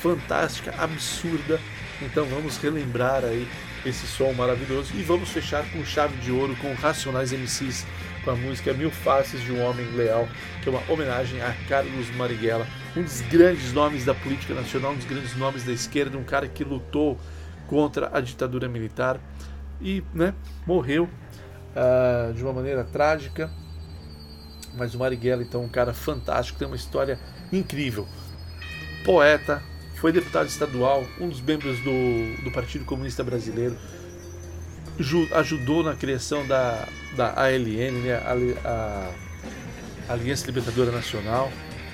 [0.00, 1.60] fantástica, absurda.
[2.02, 3.48] Então vamos relembrar aí
[3.86, 7.86] esse som maravilhoso e vamos fechar com chave de ouro com Racionais MCs
[8.24, 10.26] com a música Mil Faces de um Homem Leal,
[10.62, 14.96] que é uma homenagem a Carlos Marighella, um dos grandes nomes da política nacional, um
[14.96, 17.18] dos grandes nomes da esquerda, um cara que lutou
[17.66, 19.20] contra a ditadura militar
[19.80, 20.34] e né,
[20.66, 21.08] morreu
[21.76, 23.50] ah, de uma maneira trágica.
[24.76, 27.18] Mas o Marighella, então, um cara fantástico, tem uma história
[27.52, 28.06] incrível.
[29.04, 29.62] Poeta,
[29.96, 33.76] foi deputado estadual, um dos membros do, do Partido Comunista Brasileiro,
[34.98, 38.14] ju- ajudou na criação da, da ALN, né,
[38.64, 39.10] a,
[40.08, 41.50] a Aliança Libertadora Nacional,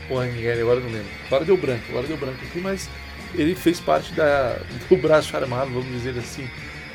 [0.08, 1.08] ou ANL, agora não lembro.
[1.26, 2.88] Agora deu branco, agora deu branco aqui, mas
[3.34, 4.58] ele fez parte da,
[4.88, 6.48] do braço armado, vamos dizer assim,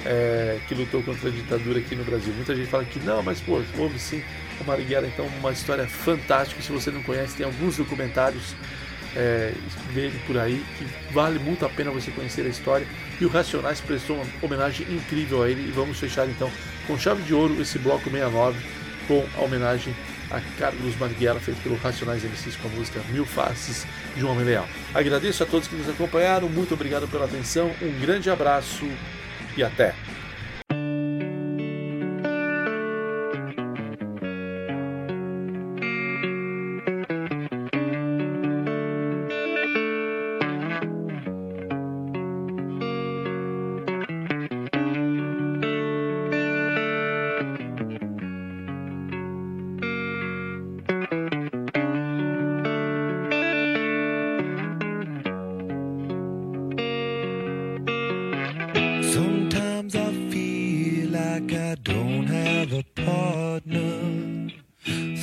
[0.05, 2.33] é, que lutou contra a ditadura aqui no Brasil.
[2.33, 4.21] Muita gente fala que não, mas pô, houve sim
[4.59, 6.61] o Marighella, então uma história fantástica.
[6.61, 8.55] Se você não conhece, tem alguns documentários
[9.15, 9.53] é,
[10.27, 12.85] por aí que vale muito a pena você conhecer a história.
[13.19, 15.67] E o Racionais prestou uma homenagem incrível a ele.
[15.67, 16.51] E vamos fechar então
[16.87, 18.59] com chave de ouro esse bloco 69
[19.07, 19.95] com a homenagem
[20.31, 23.85] a Carlos Marighella, feito pelo Racionais MCs com a música Mil Faces
[24.15, 24.67] de um Homem Leal.
[24.93, 28.87] Agradeço a todos que nos acompanharam, muito obrigado pela atenção, um grande abraço
[29.55, 29.93] e até!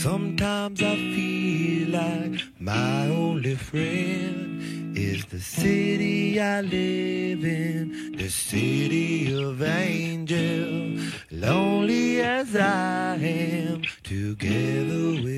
[0.03, 9.33] Sometimes I feel like my only friend is the city I live in, the city
[9.33, 11.01] of angels.
[11.31, 15.32] Lonely as I am, together we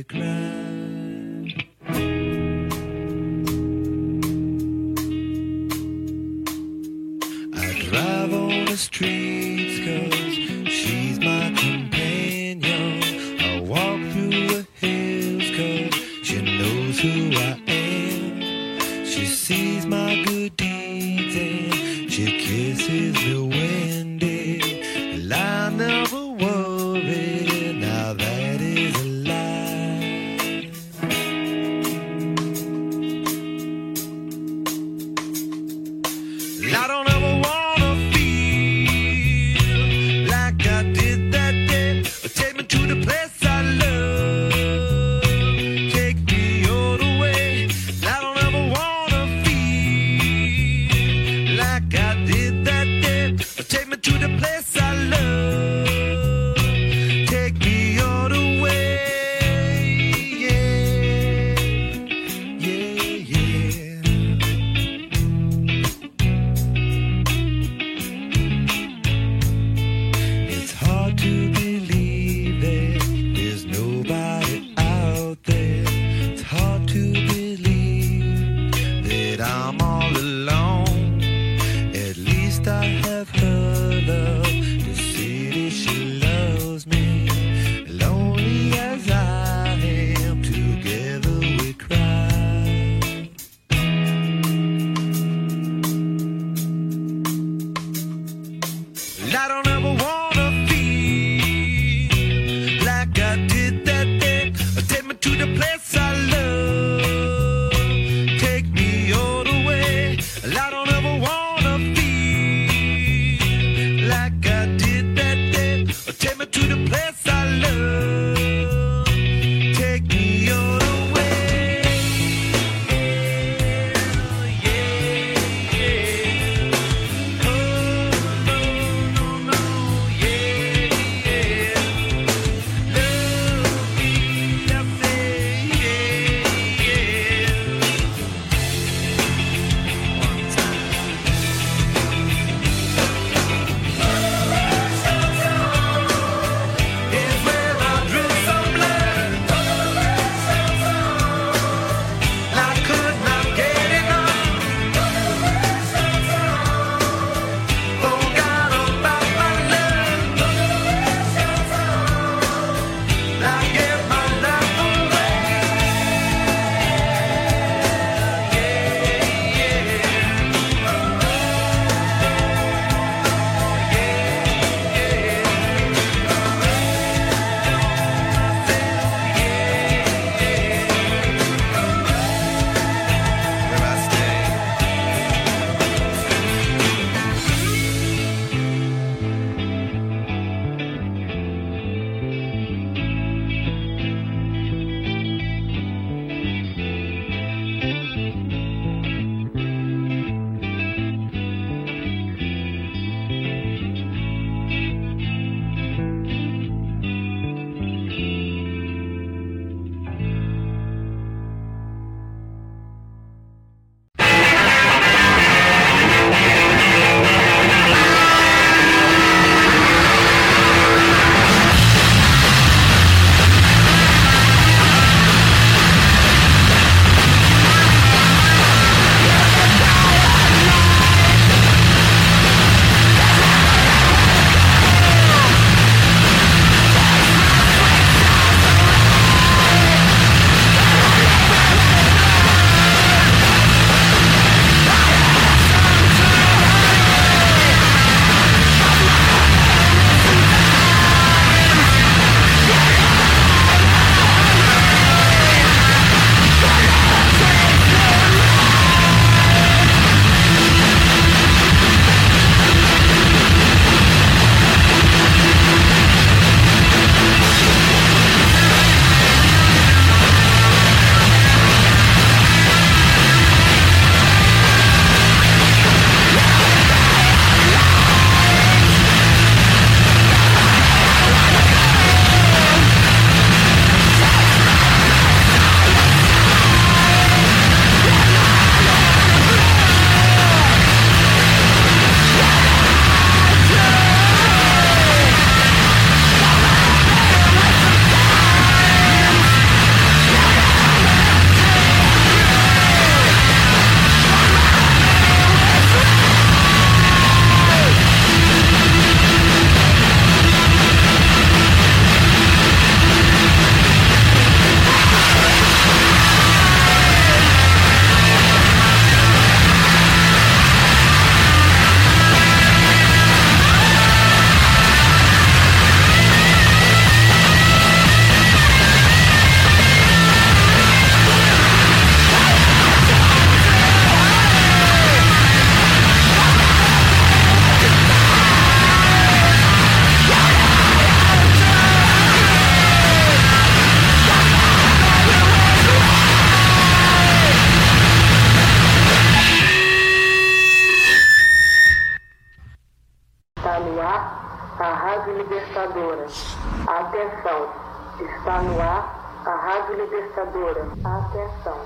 [360.55, 361.81] Atenção,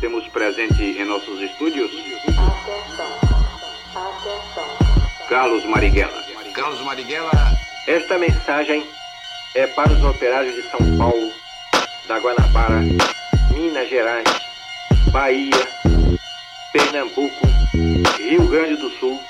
[0.00, 1.90] Temos presente em nossos estúdios
[2.24, 3.06] atenção,
[3.94, 5.28] atenção.
[5.28, 6.24] Carlos Marighella.
[6.54, 7.30] Carlos Marighella.
[7.86, 8.82] Esta mensagem
[9.54, 11.30] é para os operários de São Paulo,
[12.06, 12.80] da Guanabara,
[13.52, 14.24] Minas Gerais,
[15.12, 15.68] Bahia,
[16.72, 17.46] Pernambuco,
[18.16, 19.20] Rio Grande do Sul,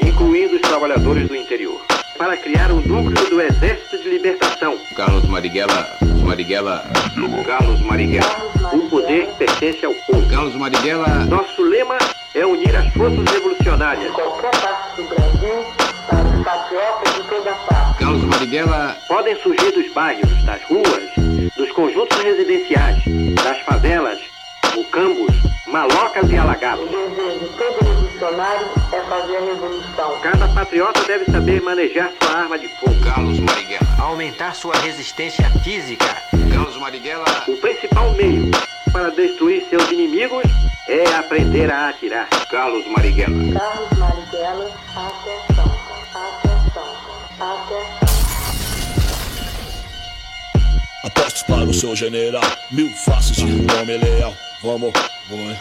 [0.00, 1.84] incluindo os trabalhadores do interior,
[2.16, 4.78] para criar o núcleo do Exército de Libertação.
[4.94, 5.88] Carlos Marighella,
[6.24, 6.84] Marighella,
[7.44, 8.36] Carlos Marighella.
[8.72, 10.28] O poder pertence ao povo.
[10.28, 11.24] Carlos Marighella.
[11.26, 11.98] Nosso lema
[12.34, 14.12] é unir as forças revolucionárias.
[14.12, 15.66] Qualquer parte do Brasil,
[16.08, 17.98] para os patriotas de toda parte.
[17.98, 18.96] Carlos Marighella.
[19.08, 23.02] Podem surgir dos bairros, das ruas, dos conjuntos residenciais,
[23.42, 24.20] das favelas,
[24.74, 25.34] mucambos,
[25.66, 26.88] malocas e O alagados.
[26.90, 30.20] desejo de todo revolucionário é fazer a revolução.
[30.20, 32.94] Cada patriota deve saber manejar sua arma de fogo.
[33.04, 33.86] Carlos Marighella.
[33.98, 36.06] Aumentar sua resistência física.
[36.52, 37.24] Carlos Marighella.
[37.48, 38.50] O principal meio
[38.92, 40.44] para destruir seus inimigos
[40.88, 42.28] é aprender a atirar.
[42.50, 43.58] Carlos Marighella.
[43.58, 45.78] Carlos Marighella, atenção,
[46.14, 46.96] atenção,
[47.40, 48.03] atenção.
[51.16, 52.42] Apostos para o seu general,
[52.72, 54.36] mil faces de um homem leal.
[54.60, 54.92] Vamos,
[55.30, 55.56] vamos.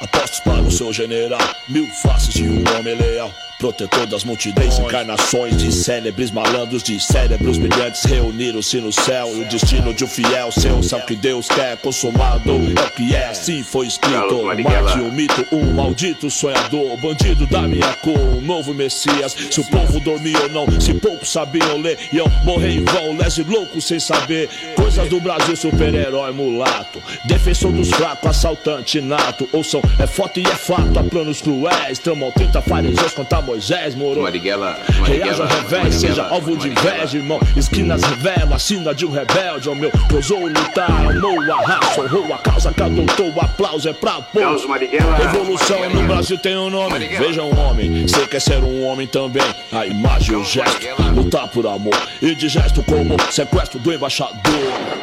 [0.00, 3.32] Apostos para o seu general, mil faces de um homem leal.
[3.58, 9.34] Protetor das multidões, encarnações de célebres malandros, de cérebros brilhantes reuniram-se no céu.
[9.34, 12.50] E o destino de um fiel seu, sabe que Deus quer consumado.
[12.50, 14.14] É o que é, assim foi escrito.
[14.14, 19.34] Carlos O mito, um maldito sonhador, bandido da minha cor, um novo Messias.
[19.50, 23.42] Se o povo dormia ou não, se poucos sabiam ler, iam morrer em vão, lese
[23.42, 24.50] louco sem saber.
[24.76, 29.48] Coisas do Brasil, super-herói mulato, defensor dos fracos, assaltante nato.
[29.50, 34.22] Ouçam, é foto e é fato, há planos cruéis, tramam 30 fariseus contra Moisés, moro.
[34.22, 34.76] Marighella.
[35.04, 37.40] Reaja ao revés, seja alvo de inveja, irmão.
[37.56, 39.90] Esquinas revela sina de um rebelde, ó meu.
[40.12, 43.32] Ousou lutar, amou a raça, honrou a causa que adotou.
[43.32, 44.66] O aplauso é pra Carlos poucos.
[44.66, 45.16] Marighella.
[45.16, 46.98] Revolução no Brasil tem um nome.
[46.98, 49.44] Veja um homem, você quer ser um homem também.
[49.72, 51.94] A imagem e o gesto, lutar por amor.
[52.20, 54.36] E de gesto como sequestro do embaixador.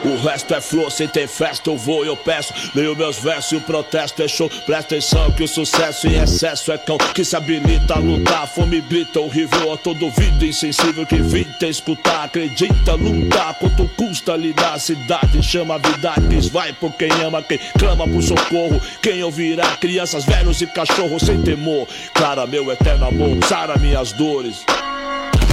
[0.04, 2.54] O resto é flor, sem ter festa eu vou e eu peço.
[2.76, 4.50] Leio meus versos e o protesto é show.
[4.66, 8.33] Presta atenção que o sucesso em excesso é cão que se habilita a lutar.
[8.54, 12.26] Fome grita horrível a todo ouvido insensível que evita escutar.
[12.26, 14.80] Acredita lutar quanto custa lidar.
[14.80, 18.82] Cidade chama a vida que vai por quem ama, quem clama por socorro.
[19.02, 21.88] Quem ouvirá crianças, velhos e cachorros sem temor.
[22.14, 24.64] Clara, meu eterno amor, sara minhas dores.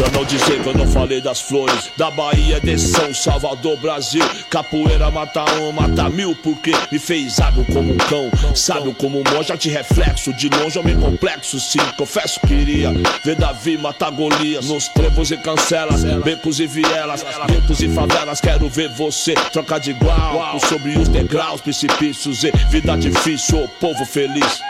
[0.00, 1.90] Pra não dizer que eu não falei das flores.
[1.94, 4.24] Da Bahia de São Salvador, Brasil.
[4.48, 8.30] Capoeira mata um, mata mil Porque me fez hábil como um cão.
[8.54, 10.32] Sábio como um monge, de reflexo.
[10.32, 14.70] De longe homem complexo, sim Confesso que iria ver Davi matar Golias.
[14.70, 19.90] Nos trevos e cancelas, becos e vielas Guetos e favelas, quero ver você Trocar de
[19.90, 24.60] igual sobre os degraus Precipícios e vida difícil, ô povo feliz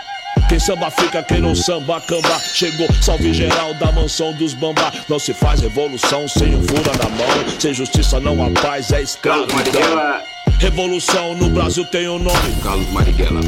[0.61, 2.39] quem samba fica, quem não samba, camba.
[2.53, 4.93] Chegou, salve geral da mansão dos bambá.
[5.09, 7.59] Não se faz revolução sem um fura na mão.
[7.59, 10.23] Sem justiça não há paz, é Carlos escravidão.
[10.59, 12.61] Revolução no Brasil tem um nome.
[12.63, 13.41] Carlos Marighella.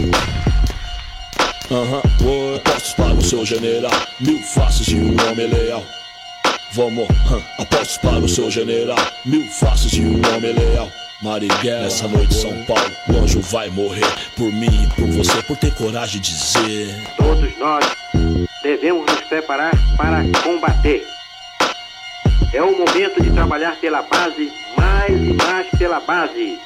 [1.71, 2.57] Aham, uhum.
[2.57, 3.93] apostos para o seu general.
[4.19, 5.85] Mil faces de um homem leal.
[6.73, 8.99] Vamos, hã, apostos para o seu general.
[9.27, 10.91] Mil faces de um homem leal.
[11.23, 14.05] Marighella, nessa noite São Paulo, o anjo vai morrer
[14.37, 17.01] por mim e por você, por ter coragem de dizer.
[17.17, 17.85] Todos nós
[18.61, 21.07] devemos nos preparar para combater.
[22.53, 26.59] É o momento de trabalhar pela base, mais e mais pela base.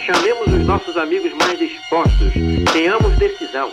[0.00, 2.32] Chamemos os nossos amigos mais dispostos.
[2.72, 3.70] Tenhamos decisão,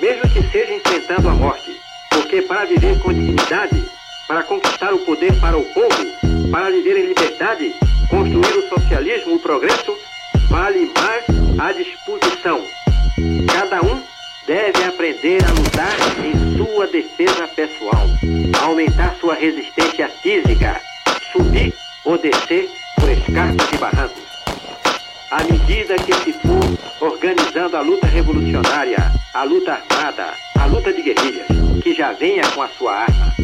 [0.00, 1.76] mesmo que seja enfrentando a morte.
[2.10, 3.84] Porque para viver com dignidade,
[4.30, 6.06] para conquistar o poder para o povo,
[6.52, 7.74] para viver em liberdade,
[8.08, 9.92] construir o socialismo, o progresso,
[10.48, 11.24] vale mais
[11.58, 12.64] a disposição.
[13.52, 14.00] Cada um
[14.46, 18.06] deve aprender a lutar em sua defesa pessoal,
[18.62, 20.80] aumentar sua resistência física,
[21.32, 21.74] subir
[22.04, 22.70] ou descer
[23.00, 24.22] por escarpas e barrancos.
[25.32, 31.02] À medida que se for organizando a luta revolucionária, a luta armada, a luta de
[31.02, 31.48] guerrilhas,
[31.82, 33.34] que já venha com a sua arma.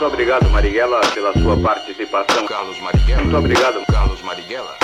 [0.00, 2.46] Muito obrigado, Marighella, pela sua participação.
[2.46, 3.22] Carlos Marighella.
[3.22, 4.76] Muito obrigado, Carlos Marighella.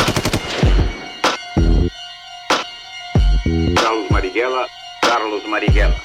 [3.81, 4.67] Carlos Marighella.
[5.01, 5.97] Carlos Marighella.